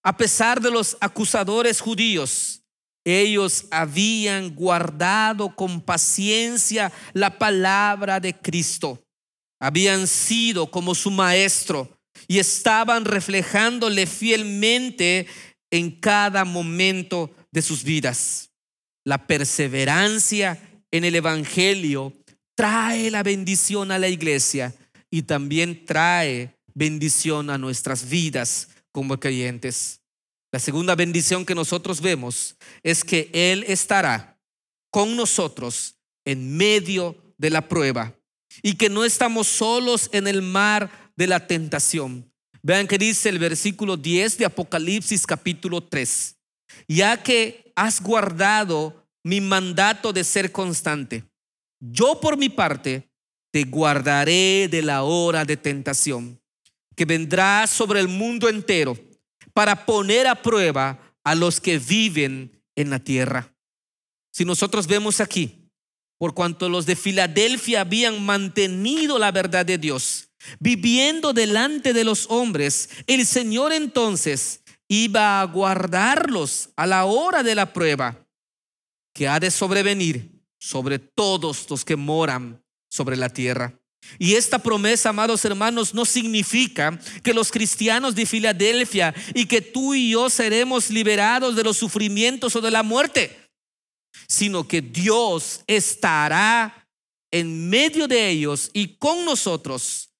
a 0.02 0.16
pesar 0.16 0.60
de 0.60 0.72
los 0.72 0.96
acusadores 1.00 1.80
judíos 1.80 2.63
ellos 3.04 3.66
habían 3.70 4.54
guardado 4.54 5.54
con 5.54 5.80
paciencia 5.80 6.90
la 7.12 7.38
palabra 7.38 8.18
de 8.18 8.34
Cristo. 8.34 9.04
Habían 9.60 10.06
sido 10.06 10.70
como 10.70 10.94
su 10.94 11.10
maestro 11.10 11.98
y 12.26 12.38
estaban 12.38 13.04
reflejándole 13.04 14.06
fielmente 14.06 15.26
en 15.70 15.90
cada 15.90 16.44
momento 16.44 17.34
de 17.52 17.62
sus 17.62 17.84
vidas. 17.84 18.50
La 19.04 19.26
perseverancia 19.26 20.82
en 20.90 21.04
el 21.04 21.14
Evangelio 21.14 22.14
trae 22.56 23.10
la 23.10 23.22
bendición 23.22 23.90
a 23.90 23.98
la 23.98 24.08
iglesia 24.08 24.74
y 25.10 25.22
también 25.22 25.84
trae 25.84 26.54
bendición 26.74 27.50
a 27.50 27.58
nuestras 27.58 28.08
vidas 28.08 28.68
como 28.92 29.18
creyentes. 29.18 30.03
La 30.54 30.60
segunda 30.60 30.94
bendición 30.94 31.44
que 31.44 31.56
nosotros 31.56 32.00
vemos 32.00 32.54
es 32.84 33.02
que 33.02 33.28
Él 33.32 33.64
estará 33.66 34.38
con 34.92 35.16
nosotros 35.16 35.96
en 36.24 36.56
medio 36.56 37.16
de 37.36 37.50
la 37.50 37.66
prueba 37.66 38.14
y 38.62 38.76
que 38.76 38.88
no 38.88 39.04
estamos 39.04 39.48
solos 39.48 40.08
en 40.12 40.28
el 40.28 40.42
mar 40.42 41.10
de 41.16 41.26
la 41.26 41.48
tentación. 41.48 42.32
Vean 42.62 42.86
que 42.86 42.98
dice 42.98 43.30
el 43.30 43.40
versículo 43.40 43.96
10 43.96 44.38
de 44.38 44.44
Apocalipsis 44.44 45.26
capítulo 45.26 45.82
3. 45.82 46.36
Ya 46.86 47.20
que 47.20 47.72
has 47.74 48.00
guardado 48.00 49.08
mi 49.24 49.40
mandato 49.40 50.12
de 50.12 50.22
ser 50.22 50.52
constante, 50.52 51.24
yo 51.80 52.20
por 52.20 52.36
mi 52.36 52.48
parte 52.48 53.10
te 53.50 53.64
guardaré 53.64 54.68
de 54.70 54.82
la 54.82 55.02
hora 55.02 55.44
de 55.44 55.56
tentación 55.56 56.40
que 56.94 57.06
vendrá 57.06 57.66
sobre 57.66 57.98
el 57.98 58.06
mundo 58.06 58.48
entero 58.48 58.96
para 59.54 59.86
poner 59.86 60.26
a 60.26 60.42
prueba 60.42 60.98
a 61.24 61.34
los 61.34 61.60
que 61.60 61.78
viven 61.78 62.62
en 62.76 62.90
la 62.90 62.98
tierra. 62.98 63.54
Si 64.30 64.44
nosotros 64.44 64.86
vemos 64.86 65.20
aquí, 65.20 65.70
por 66.18 66.34
cuanto 66.34 66.68
los 66.68 66.86
de 66.86 66.96
Filadelfia 66.96 67.82
habían 67.82 68.24
mantenido 68.24 69.18
la 69.18 69.32
verdad 69.32 69.64
de 69.64 69.78
Dios, 69.78 70.28
viviendo 70.58 71.32
delante 71.32 71.92
de 71.92 72.04
los 72.04 72.26
hombres, 72.28 72.90
el 73.06 73.24
Señor 73.26 73.72
entonces 73.72 74.62
iba 74.88 75.40
a 75.40 75.44
guardarlos 75.44 76.70
a 76.76 76.86
la 76.86 77.04
hora 77.04 77.42
de 77.42 77.54
la 77.54 77.72
prueba 77.72 78.26
que 79.14 79.28
ha 79.28 79.40
de 79.40 79.50
sobrevenir 79.50 80.42
sobre 80.58 80.98
todos 80.98 81.68
los 81.70 81.84
que 81.84 81.96
moran 81.96 82.62
sobre 82.88 83.16
la 83.16 83.28
tierra. 83.28 83.78
Y 84.18 84.34
esta 84.34 84.58
promesa, 84.58 85.10
amados 85.10 85.44
hermanos, 85.44 85.94
no 85.94 86.04
significa 86.04 86.98
que 87.22 87.34
los 87.34 87.50
cristianos 87.50 88.14
de 88.14 88.26
Filadelfia 88.26 89.14
y 89.34 89.46
que 89.46 89.60
tú 89.60 89.94
y 89.94 90.10
yo 90.10 90.30
seremos 90.30 90.90
liberados 90.90 91.56
de 91.56 91.64
los 91.64 91.76
sufrimientos 91.76 92.54
o 92.56 92.60
de 92.60 92.70
la 92.70 92.82
muerte, 92.82 93.36
sino 94.28 94.66
que 94.66 94.80
Dios 94.80 95.62
estará 95.66 96.88
en 97.30 97.68
medio 97.68 98.06
de 98.06 98.28
ellos 98.28 98.70
y 98.72 98.96
con 98.96 99.24
nosotros 99.24 100.10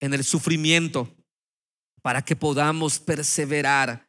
en 0.00 0.14
el 0.14 0.24
sufrimiento 0.24 1.12
para 2.02 2.22
que 2.22 2.36
podamos 2.36 3.00
perseverar 3.00 4.08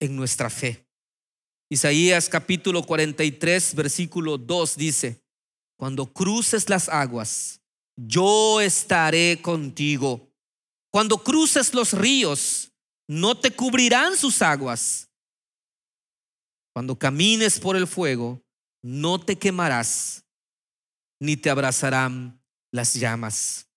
en 0.00 0.14
nuestra 0.14 0.50
fe. 0.50 0.86
Isaías 1.70 2.28
capítulo 2.28 2.82
43, 2.82 3.74
versículo 3.74 4.36
2 4.36 4.76
dice, 4.76 5.22
cuando 5.78 6.06
cruces 6.12 6.68
las 6.68 6.88
aguas, 6.88 7.57
yo 7.98 8.60
estaré 8.60 9.40
contigo. 9.42 10.32
Cuando 10.90 11.18
cruces 11.18 11.74
los 11.74 11.92
ríos, 11.92 12.72
no 13.08 13.36
te 13.36 13.50
cubrirán 13.50 14.16
sus 14.16 14.40
aguas. 14.40 15.10
Cuando 16.72 16.96
camines 16.96 17.58
por 17.58 17.76
el 17.76 17.88
fuego, 17.88 18.40
no 18.82 19.18
te 19.18 19.36
quemarás, 19.36 20.24
ni 21.20 21.36
te 21.36 21.50
abrazarán 21.50 22.40
las 22.70 22.94
llamas. 22.94 23.68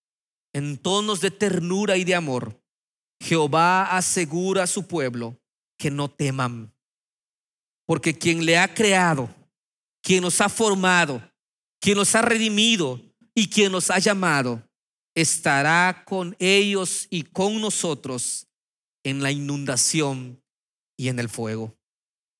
En 0.53 0.77
tonos 0.77 1.19
de 1.21 1.31
ternura 1.31 1.97
y 1.97 2.03
de 2.03 2.13
amor, 2.13 2.61
Jehová 3.19 3.95
asegura 3.95 4.63
a 4.63 4.67
su 4.67 4.87
pueblo 4.87 5.39
que 5.77 5.89
no 5.89 6.11
teman, 6.11 6.71
porque 7.87 8.15
quien 8.17 8.45
le 8.45 8.59
ha 8.59 8.71
creado, 8.73 9.33
quien 10.03 10.21
nos 10.21 10.39
ha 10.41 10.49
formado, 10.49 11.21
quien 11.79 11.97
nos 11.97 12.13
ha 12.13 12.21
redimido 12.21 13.10
y 13.35 13.49
quien 13.49 13.71
nos 13.71 13.89
ha 13.89 13.99
llamado, 13.99 14.67
estará 15.15 16.03
con 16.05 16.35
ellos 16.39 17.07
y 17.09 17.23
con 17.23 17.61
nosotros 17.61 18.47
en 19.03 19.21
la 19.21 19.31
inundación 19.31 20.41
y 20.97 21.07
en 21.09 21.19
el 21.19 21.29
fuego. 21.29 21.77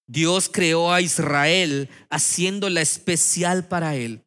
Dios 0.07 0.49
creó 0.51 0.91
a 0.91 1.01
Israel 1.01 1.89
haciéndola 2.09 2.81
especial 2.81 3.67
para 3.67 3.95
él. 3.95 4.25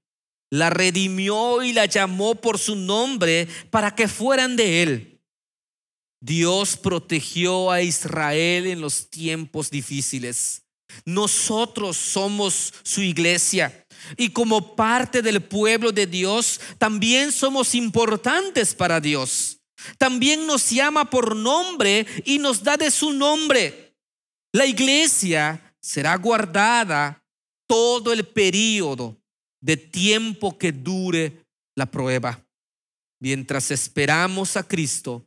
La 0.50 0.70
redimió 0.70 1.62
y 1.62 1.72
la 1.72 1.86
llamó 1.86 2.36
por 2.36 2.58
su 2.58 2.76
nombre 2.76 3.48
para 3.70 3.94
que 3.94 4.08
fueran 4.08 4.56
de 4.56 4.82
él. 4.82 5.20
Dios 6.20 6.78
protegió 6.78 7.70
a 7.70 7.82
Israel 7.82 8.66
en 8.66 8.80
los 8.80 9.10
tiempos 9.10 9.70
difíciles. 9.70 10.62
Nosotros 11.04 11.96
somos 11.96 12.72
su 12.82 13.02
iglesia 13.02 13.83
y 14.16 14.30
como 14.30 14.74
parte 14.76 15.22
del 15.22 15.42
pueblo 15.42 15.92
de 15.92 16.06
Dios 16.06 16.60
también 16.78 17.32
somos 17.32 17.74
importantes 17.74 18.74
para 18.74 19.00
Dios. 19.00 19.58
También 19.98 20.46
nos 20.46 20.70
llama 20.70 21.10
por 21.10 21.36
nombre 21.36 22.06
y 22.24 22.38
nos 22.38 22.62
da 22.62 22.76
de 22.76 22.90
su 22.90 23.12
nombre. 23.12 23.94
La 24.52 24.66
iglesia 24.66 25.76
será 25.80 26.16
guardada 26.16 27.22
todo 27.66 28.12
el 28.12 28.24
periodo 28.26 29.16
de 29.60 29.76
tiempo 29.76 30.56
que 30.58 30.72
dure 30.72 31.44
la 31.74 31.86
prueba, 31.86 32.46
mientras 33.20 33.70
esperamos 33.70 34.56
a 34.56 34.62
Cristo 34.66 35.26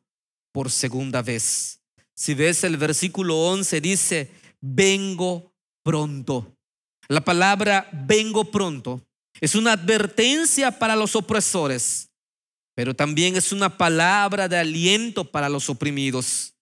por 0.54 0.72
segunda 0.72 1.22
vez. 1.22 1.82
Si 2.16 2.34
ves 2.34 2.64
el 2.64 2.78
versículo 2.78 3.36
11 3.48 3.82
dice, 3.82 4.32
vengo 4.62 5.54
pronto. 5.84 6.57
La 7.08 7.22
palabra 7.22 7.90
vengo 7.92 8.46
pronto 8.52 9.02
es 9.40 9.56
una 9.56 9.74
advertencia 9.74 10.78
para 10.78 10.96
los 10.96 11.16
opresores, 11.16 12.10
pero 12.76 12.96
también 12.96 13.36
es 13.38 13.52
una 13.52 13.78
palabra 13.78 14.48
de 14.48 14.58
aliento 14.58 15.24
para 15.24 15.48
los 15.48 15.70
oprimidos. 15.70 16.54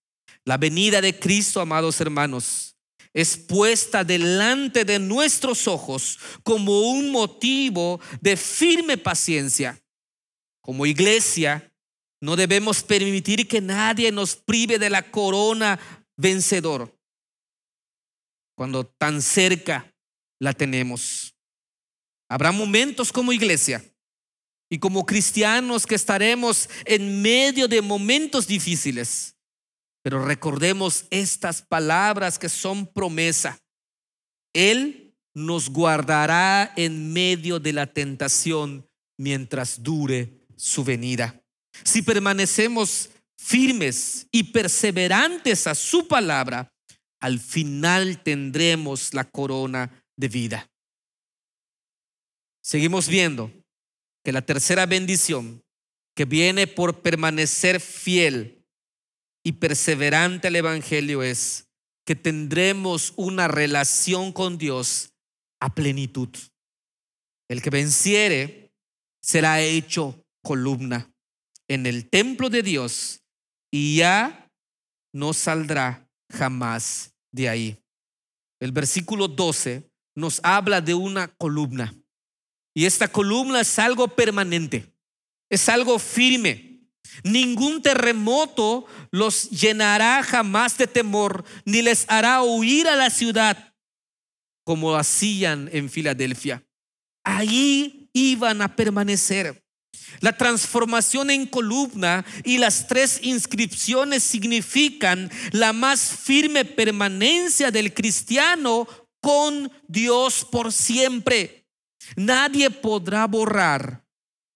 La 0.44 0.58
venida 0.58 1.02
de 1.02 1.18
Cristo, 1.18 1.62
amados 1.62 2.00
hermanos, 2.00 2.76
es 3.14 3.38
puesta 3.38 4.04
delante 4.04 4.84
de 4.84 5.00
nuestros 5.00 5.68
ojos 5.68 6.20
como 6.44 6.92
un 6.92 7.12
motivo 7.12 8.00
de 8.22 8.36
firme 8.36 8.98
paciencia. 8.98 9.82
Como 10.62 10.86
iglesia, 10.86 11.72
no 12.22 12.36
debemos 12.36 12.84
permitir 12.84 13.48
que 13.48 13.62
nadie 13.62 14.12
nos 14.12 14.36
prive 14.36 14.78
de 14.78 14.90
la 14.90 15.10
corona 15.10 15.80
vencedor 16.18 16.94
cuando 18.56 18.86
tan 18.86 19.22
cerca 19.22 19.95
la 20.40 20.54
tenemos. 20.54 21.36
Habrá 22.30 22.52
momentos 22.52 23.12
como 23.12 23.34
iglesia 23.34 23.84
y 24.70 24.80
como 24.80 25.06
cristianos 25.06 25.86
que 25.86 25.96
estaremos 25.96 26.70
en 26.86 27.22
medio 27.22 27.68
de 27.68 27.82
momentos 27.82 28.48
difíciles, 28.48 29.36
pero 30.02 30.26
recordemos 30.26 31.06
estas 31.10 31.62
palabras 31.62 32.40
que 32.40 32.50
son 32.50 32.88
promesa. 32.88 33.60
Él 34.54 35.16
nos 35.34 35.70
guardará 35.70 36.74
en 36.76 37.12
medio 37.14 37.60
de 37.60 37.74
la 37.74 37.88
tentación 37.88 38.88
mientras 39.18 39.84
dure 39.84 40.46
su 40.56 40.84
venida. 40.84 41.42
Si 41.84 42.02
permanecemos 42.02 43.10
firmes 43.38 44.28
y 44.32 44.44
perseverantes 44.44 45.68
a 45.68 45.76
su 45.76 46.08
palabra, 46.08 46.72
al 47.20 47.40
final 47.40 48.22
tendremos 48.24 49.14
la 49.14 49.26
corona 49.26 50.05
de 50.18 50.28
vida. 50.28 50.72
Seguimos 52.62 53.08
viendo 53.08 53.52
que 54.24 54.32
la 54.32 54.42
tercera 54.42 54.86
bendición 54.86 55.64
que 56.16 56.26
viene 56.26 56.68
por 56.68 57.02
permanecer 57.02 57.80
fiel 57.80 58.66
y 59.44 59.54
perseverante 59.54 60.48
al 60.48 60.56
Evangelio 60.56 61.22
es 61.22 61.68
que 62.06 62.16
tendremos 62.16 63.14
una 63.18 63.48
relación 63.48 64.32
con 64.32 64.58
Dios 64.58 65.14
a 65.60 65.74
plenitud. 65.74 66.30
El 67.50 67.62
que 67.62 67.70
venciere 67.70 68.72
será 69.22 69.62
hecho 69.62 70.24
columna 70.44 71.12
en 71.68 71.86
el 71.86 72.10
templo 72.10 72.50
de 72.50 72.64
Dios 72.64 73.22
y 73.72 73.98
ya 73.98 74.52
no 75.14 75.34
saldrá 75.34 76.10
jamás 76.32 77.14
de 77.32 77.50
ahí. 77.50 77.84
El 78.60 78.72
versículo 78.72 79.28
12 79.28 79.90
nos 80.16 80.40
habla 80.44 80.82
de 80.82 80.94
una 80.94 81.28
columna. 81.28 81.94
Y 82.74 82.86
esta 82.86 83.08
columna 83.08 83.62
es 83.62 83.78
algo 83.80 84.08
permanente, 84.08 84.94
es 85.50 85.70
algo 85.70 86.00
firme. 86.00 86.82
Ningún 87.24 87.82
terremoto 87.82 88.86
los 89.12 89.50
llenará 89.50 90.24
jamás 90.24 90.78
de 90.78 90.88
temor, 90.88 91.46
ni 91.64 91.82
les 91.82 92.06
hará 92.10 92.42
huir 92.42 92.88
a 92.88 92.96
la 92.96 93.10
ciudad 93.10 93.74
como 94.66 94.96
hacían 94.96 95.70
en 95.72 95.90
Filadelfia. 95.90 96.66
Ahí 97.24 98.10
iban 98.14 98.62
a 98.62 98.76
permanecer. 98.76 99.64
La 100.20 100.36
transformación 100.36 101.30
en 101.30 101.46
columna 101.46 102.26
y 102.44 102.58
las 102.58 102.88
tres 102.88 103.20
inscripciones 103.24 104.24
significan 104.24 105.32
la 105.52 105.74
más 105.74 106.02
firme 106.02 106.66
permanencia 106.66 107.72
del 107.72 107.94
cristiano 107.94 108.88
con 109.26 109.72
Dios 109.88 110.46
por 110.52 110.72
siempre. 110.72 111.66
Nadie 112.16 112.70
podrá 112.70 113.26
borrar 113.26 114.06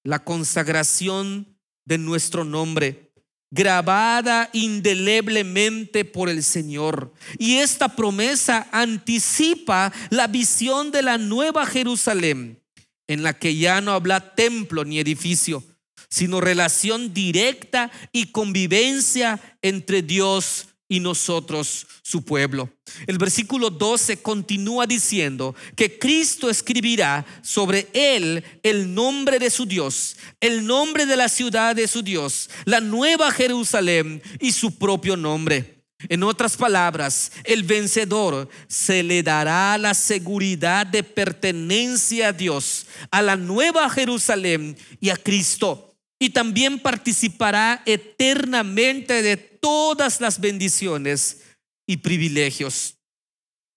la 0.03 0.23
consagración 0.23 1.57
de 1.85 1.97
nuestro 1.97 2.43
nombre, 2.43 3.11
grabada 3.49 4.51
indeleblemente 4.53 6.05
por 6.05 6.29
el 6.29 6.43
Señor. 6.43 7.11
Y 7.39 7.55
esta 7.55 7.95
promesa 7.95 8.67
anticipa 8.71 9.91
la 10.11 10.27
visión 10.27 10.91
de 10.91 11.01
la 11.01 11.17
nueva 11.17 11.65
Jerusalén 11.65 12.61
en 13.07 13.23
la 13.23 13.33
que 13.33 13.55
ya 13.55 13.81
no 13.81 13.93
habla 13.93 14.35
templo 14.35 14.85
ni 14.85 14.99
edificio, 14.99 15.63
sino 16.11 16.41
relación 16.41 17.11
directa 17.11 17.89
y 18.11 18.27
convivencia 18.27 19.39
entre 19.63 20.03
Dios 20.03 20.67
y 20.89 20.99
nosotros, 20.99 21.85
su 22.01 22.25
pueblo. 22.25 22.67
El 23.05 23.19
versículo 23.19 23.69
12 23.69 24.23
continúa 24.23 24.87
diciendo 24.87 25.55
que 25.75 25.99
Cristo 25.99 26.49
escribirá 26.49 27.25
sobre 27.43 27.87
él 27.93 28.43
el 28.63 28.93
nombre 28.93 29.37
de 29.37 29.51
su 29.51 29.67
Dios, 29.67 30.17
el 30.41 30.65
nombre 30.65 31.05
de 31.05 31.15
la 31.15 31.29
ciudad 31.29 31.75
de 31.75 31.87
su 31.87 32.01
Dios, 32.01 32.49
la 32.65 32.81
nueva 32.81 33.31
Jerusalén 33.31 34.21
y 34.39 34.51
su 34.51 34.77
propio 34.79 35.15
nombre. 35.15 35.79
En 36.07 36.23
otras 36.23 36.55
palabras, 36.55 37.33
el 37.43 37.63
vencedor 37.63 38.49
se 38.67 39.03
le 39.03 39.21
dará 39.21 39.77
la 39.77 39.93
seguridad 39.93 40.87
de 40.87 41.03
pertenencia 41.03 42.29
a 42.29 42.33
Dios, 42.33 42.87
a 43.11 43.21
la 43.21 43.35
nueva 43.35 43.89
Jerusalén 43.89 44.77
y 45.01 45.09
a 45.09 45.17
Cristo. 45.17 45.88
Y 46.19 46.31
también 46.31 46.79
participará 46.79 47.81
eternamente 47.85 49.21
de 49.21 49.37
todas 49.37 50.19
las 50.19 50.39
bendiciones 50.39 51.43
y 51.87 51.97
privilegios. 51.97 52.97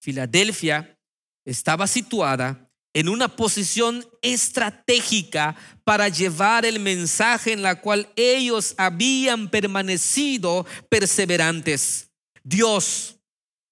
Filadelfia 0.01 0.99
estaba 1.45 1.87
situada 1.87 2.69
en 2.95 3.09
una 3.09 3.29
posición 3.29 4.07
estratégica 4.21 5.57
para 5.85 6.09
llevar 6.09 6.67
el 6.67 6.79
mensaje 6.79 7.53
en 7.53 7.63
la 7.63 7.81
cual 7.81 8.13
ellos 8.17 8.75
habían 8.77 9.49
permanecido 9.49 10.67
perseverantes. 10.89 12.11
Dios 12.43 13.17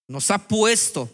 nos 0.09 0.31
ha 0.31 0.39
puesto 0.49 1.11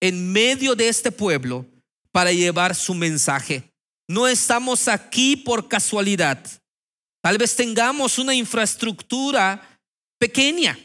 en 0.00 0.30
medio 0.32 0.74
de 0.74 0.88
este 0.88 1.10
pueblo 1.10 1.66
para 2.12 2.32
llevar 2.32 2.74
su 2.74 2.94
mensaje. 2.94 3.72
No 4.06 4.28
estamos 4.28 4.88
aquí 4.88 5.36
por 5.36 5.68
casualidad. 5.68 6.38
Tal 7.20 7.38
vez 7.38 7.56
tengamos 7.56 8.18
una 8.18 8.34
infraestructura 8.34 9.80
pequeña 10.18 10.78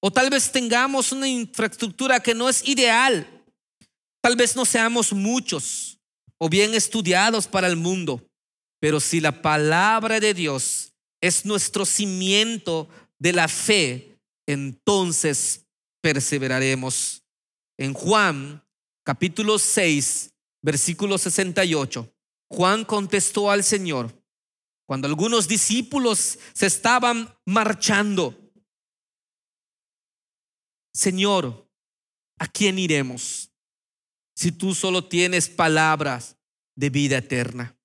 o 0.00 0.10
tal 0.10 0.30
vez 0.30 0.50
tengamos 0.50 1.12
una 1.12 1.28
infraestructura 1.28 2.20
que 2.20 2.34
no 2.34 2.48
es 2.48 2.66
ideal. 2.66 3.44
Tal 4.20 4.36
vez 4.36 4.56
no 4.56 4.64
seamos 4.64 5.12
muchos 5.12 5.98
o 6.38 6.48
bien 6.48 6.74
estudiados 6.74 7.46
para 7.46 7.68
el 7.68 7.76
mundo. 7.76 8.24
Pero 8.80 8.98
si 8.98 9.20
la 9.20 9.42
palabra 9.42 10.18
de 10.18 10.34
Dios 10.34 10.92
es 11.20 11.44
nuestro 11.44 11.84
cimiento 11.84 12.88
de 13.18 13.32
la 13.32 13.46
fe, 13.46 14.18
entonces 14.46 15.66
perseveraremos. 16.00 17.22
En 17.78 17.94
Juan 17.94 18.64
capítulo 19.04 19.58
6, 19.58 20.32
versículo 20.62 21.18
68, 21.18 22.12
Juan 22.48 22.84
contestó 22.84 23.50
al 23.50 23.64
Señor 23.64 24.21
cuando 24.86 25.06
algunos 25.08 25.48
discípulos 25.48 26.38
se 26.52 26.66
estaban 26.66 27.34
marchando. 27.46 28.38
Señor, 30.92 31.68
¿a 32.38 32.46
quién 32.46 32.78
iremos? 32.78 33.50
Si 34.34 34.52
tú 34.52 34.74
solo 34.74 35.08
tienes 35.08 35.48
palabras 35.48 36.36
de 36.76 36.90
vida 36.90 37.18
eterna. 37.18 37.76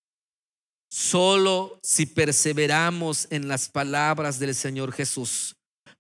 Solo 0.89 1.79
si 1.83 2.05
perseveramos 2.05 3.27
en 3.29 3.47
las 3.47 3.69
palabras 3.69 4.39
del 4.39 4.55
Señor 4.55 4.93
Jesús, 4.93 5.57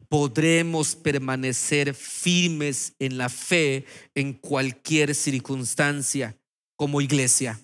podremos 0.07 0.95
permanecer 0.95 1.93
firmes 1.93 2.93
en 2.99 3.17
la 3.17 3.27
fe 3.27 3.85
en 4.15 4.33
cualquier 4.33 5.13
circunstancia 5.13 6.37
como 6.77 7.01
iglesia 7.01 7.59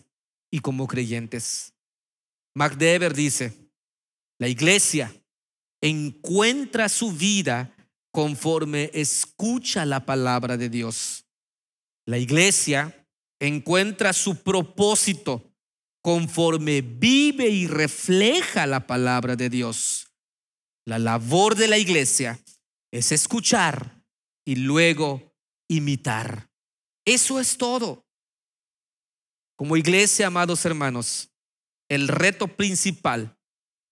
y 0.51 0.59
como 0.59 0.87
creyentes. 0.87 1.72
MacDever 2.55 3.13
dice, 3.13 3.53
la 4.39 4.47
iglesia 4.47 5.13
encuentra 5.81 6.89
su 6.89 7.11
vida 7.11 7.75
conforme 8.11 8.91
escucha 8.93 9.85
la 9.85 10.05
palabra 10.05 10.57
de 10.57 10.69
Dios. 10.69 11.25
La 12.05 12.17
iglesia 12.17 13.07
encuentra 13.39 14.13
su 14.13 14.43
propósito 14.43 15.51
conforme 16.01 16.81
vive 16.81 17.49
y 17.49 17.67
refleja 17.67 18.67
la 18.67 18.85
palabra 18.85 19.35
de 19.35 19.49
Dios. 19.49 20.07
La 20.85 20.99
labor 20.99 21.55
de 21.55 21.67
la 21.67 21.77
iglesia 21.77 22.39
es 22.91 23.11
escuchar 23.11 24.03
y 24.45 24.57
luego 24.57 25.33
imitar. 25.69 26.49
Eso 27.05 27.39
es 27.39 27.57
todo. 27.57 28.05
Como 29.55 29.77
iglesia, 29.77 30.27
amados 30.27 30.65
hermanos, 30.65 31.32
el 31.89 32.07
reto 32.07 32.47
principal 32.47 33.37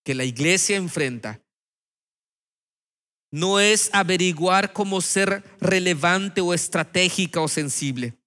que 0.03 0.15
la 0.15 0.23
iglesia 0.23 0.77
enfrenta 0.77 1.41
no 3.31 3.59
es 3.59 3.89
averiguar 3.93 4.73
cómo 4.73 4.99
ser 4.99 5.43
relevante 5.59 6.41
o 6.41 6.53
estratégica 6.53 7.39
o 7.39 7.47
sensible, 7.47 8.17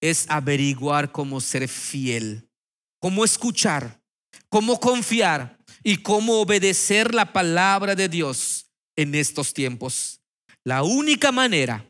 es 0.00 0.26
averiguar 0.28 1.12
cómo 1.12 1.40
ser 1.40 1.68
fiel, 1.68 2.48
cómo 2.98 3.24
escuchar, 3.24 4.02
cómo 4.48 4.80
confiar 4.80 5.58
y 5.84 5.98
cómo 5.98 6.40
obedecer 6.40 7.14
la 7.14 7.32
palabra 7.32 7.94
de 7.94 8.08
Dios 8.08 8.66
en 8.96 9.14
estos 9.14 9.54
tiempos. 9.54 10.20
La 10.64 10.82
única 10.82 11.30
manera 11.30 11.88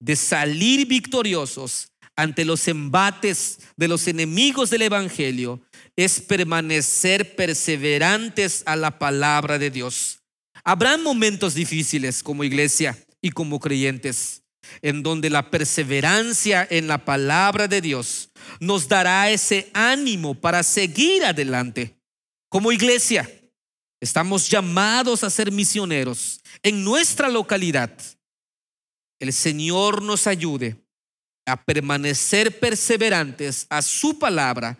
de 0.00 0.16
salir 0.16 0.88
victoriosos 0.88 1.91
ante 2.16 2.44
los 2.44 2.68
embates 2.68 3.58
de 3.76 3.88
los 3.88 4.06
enemigos 4.06 4.70
del 4.70 4.82
Evangelio 4.82 5.60
es 5.96 6.20
permanecer 6.20 7.36
perseverantes 7.36 8.62
a 8.66 8.76
la 8.76 8.98
palabra 8.98 9.58
de 9.58 9.70
Dios. 9.70 10.20
Habrán 10.64 11.02
momentos 11.02 11.54
difíciles 11.54 12.22
como 12.22 12.44
iglesia 12.44 12.96
y 13.20 13.30
como 13.30 13.58
creyentes, 13.60 14.42
en 14.80 15.02
donde 15.02 15.30
la 15.30 15.50
perseverancia 15.50 16.66
en 16.70 16.86
la 16.86 17.04
palabra 17.04 17.66
de 17.66 17.80
Dios 17.80 18.30
nos 18.60 18.88
dará 18.88 19.30
ese 19.30 19.70
ánimo 19.72 20.34
para 20.34 20.62
seguir 20.62 21.24
adelante. 21.24 21.96
Como 22.48 22.72
iglesia, 22.72 23.28
estamos 24.00 24.48
llamados 24.48 25.24
a 25.24 25.30
ser 25.30 25.50
misioneros 25.50 26.40
en 26.62 26.84
nuestra 26.84 27.28
localidad. 27.28 27.92
El 29.18 29.32
Señor 29.32 30.02
nos 30.02 30.26
ayude 30.26 30.76
a 31.46 31.62
permanecer 31.64 32.58
perseverantes 32.58 33.66
a 33.68 33.82
su 33.82 34.18
palabra 34.18 34.78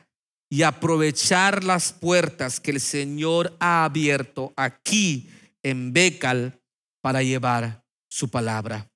y 0.49 0.63
aprovechar 0.63 1.65
las 1.65 1.93
puertas 1.93 2.61
que 2.61 2.73
el 2.73 2.81
Señor 2.81 3.57
ha 3.59 3.85
abierto 3.85 4.53
aquí 4.57 5.31
en 5.63 5.93
Becal 5.93 6.61
para 7.01 7.23
llevar 7.23 7.83
su 8.09 8.29
palabra. 8.29 8.89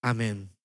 Amén. 0.00 0.55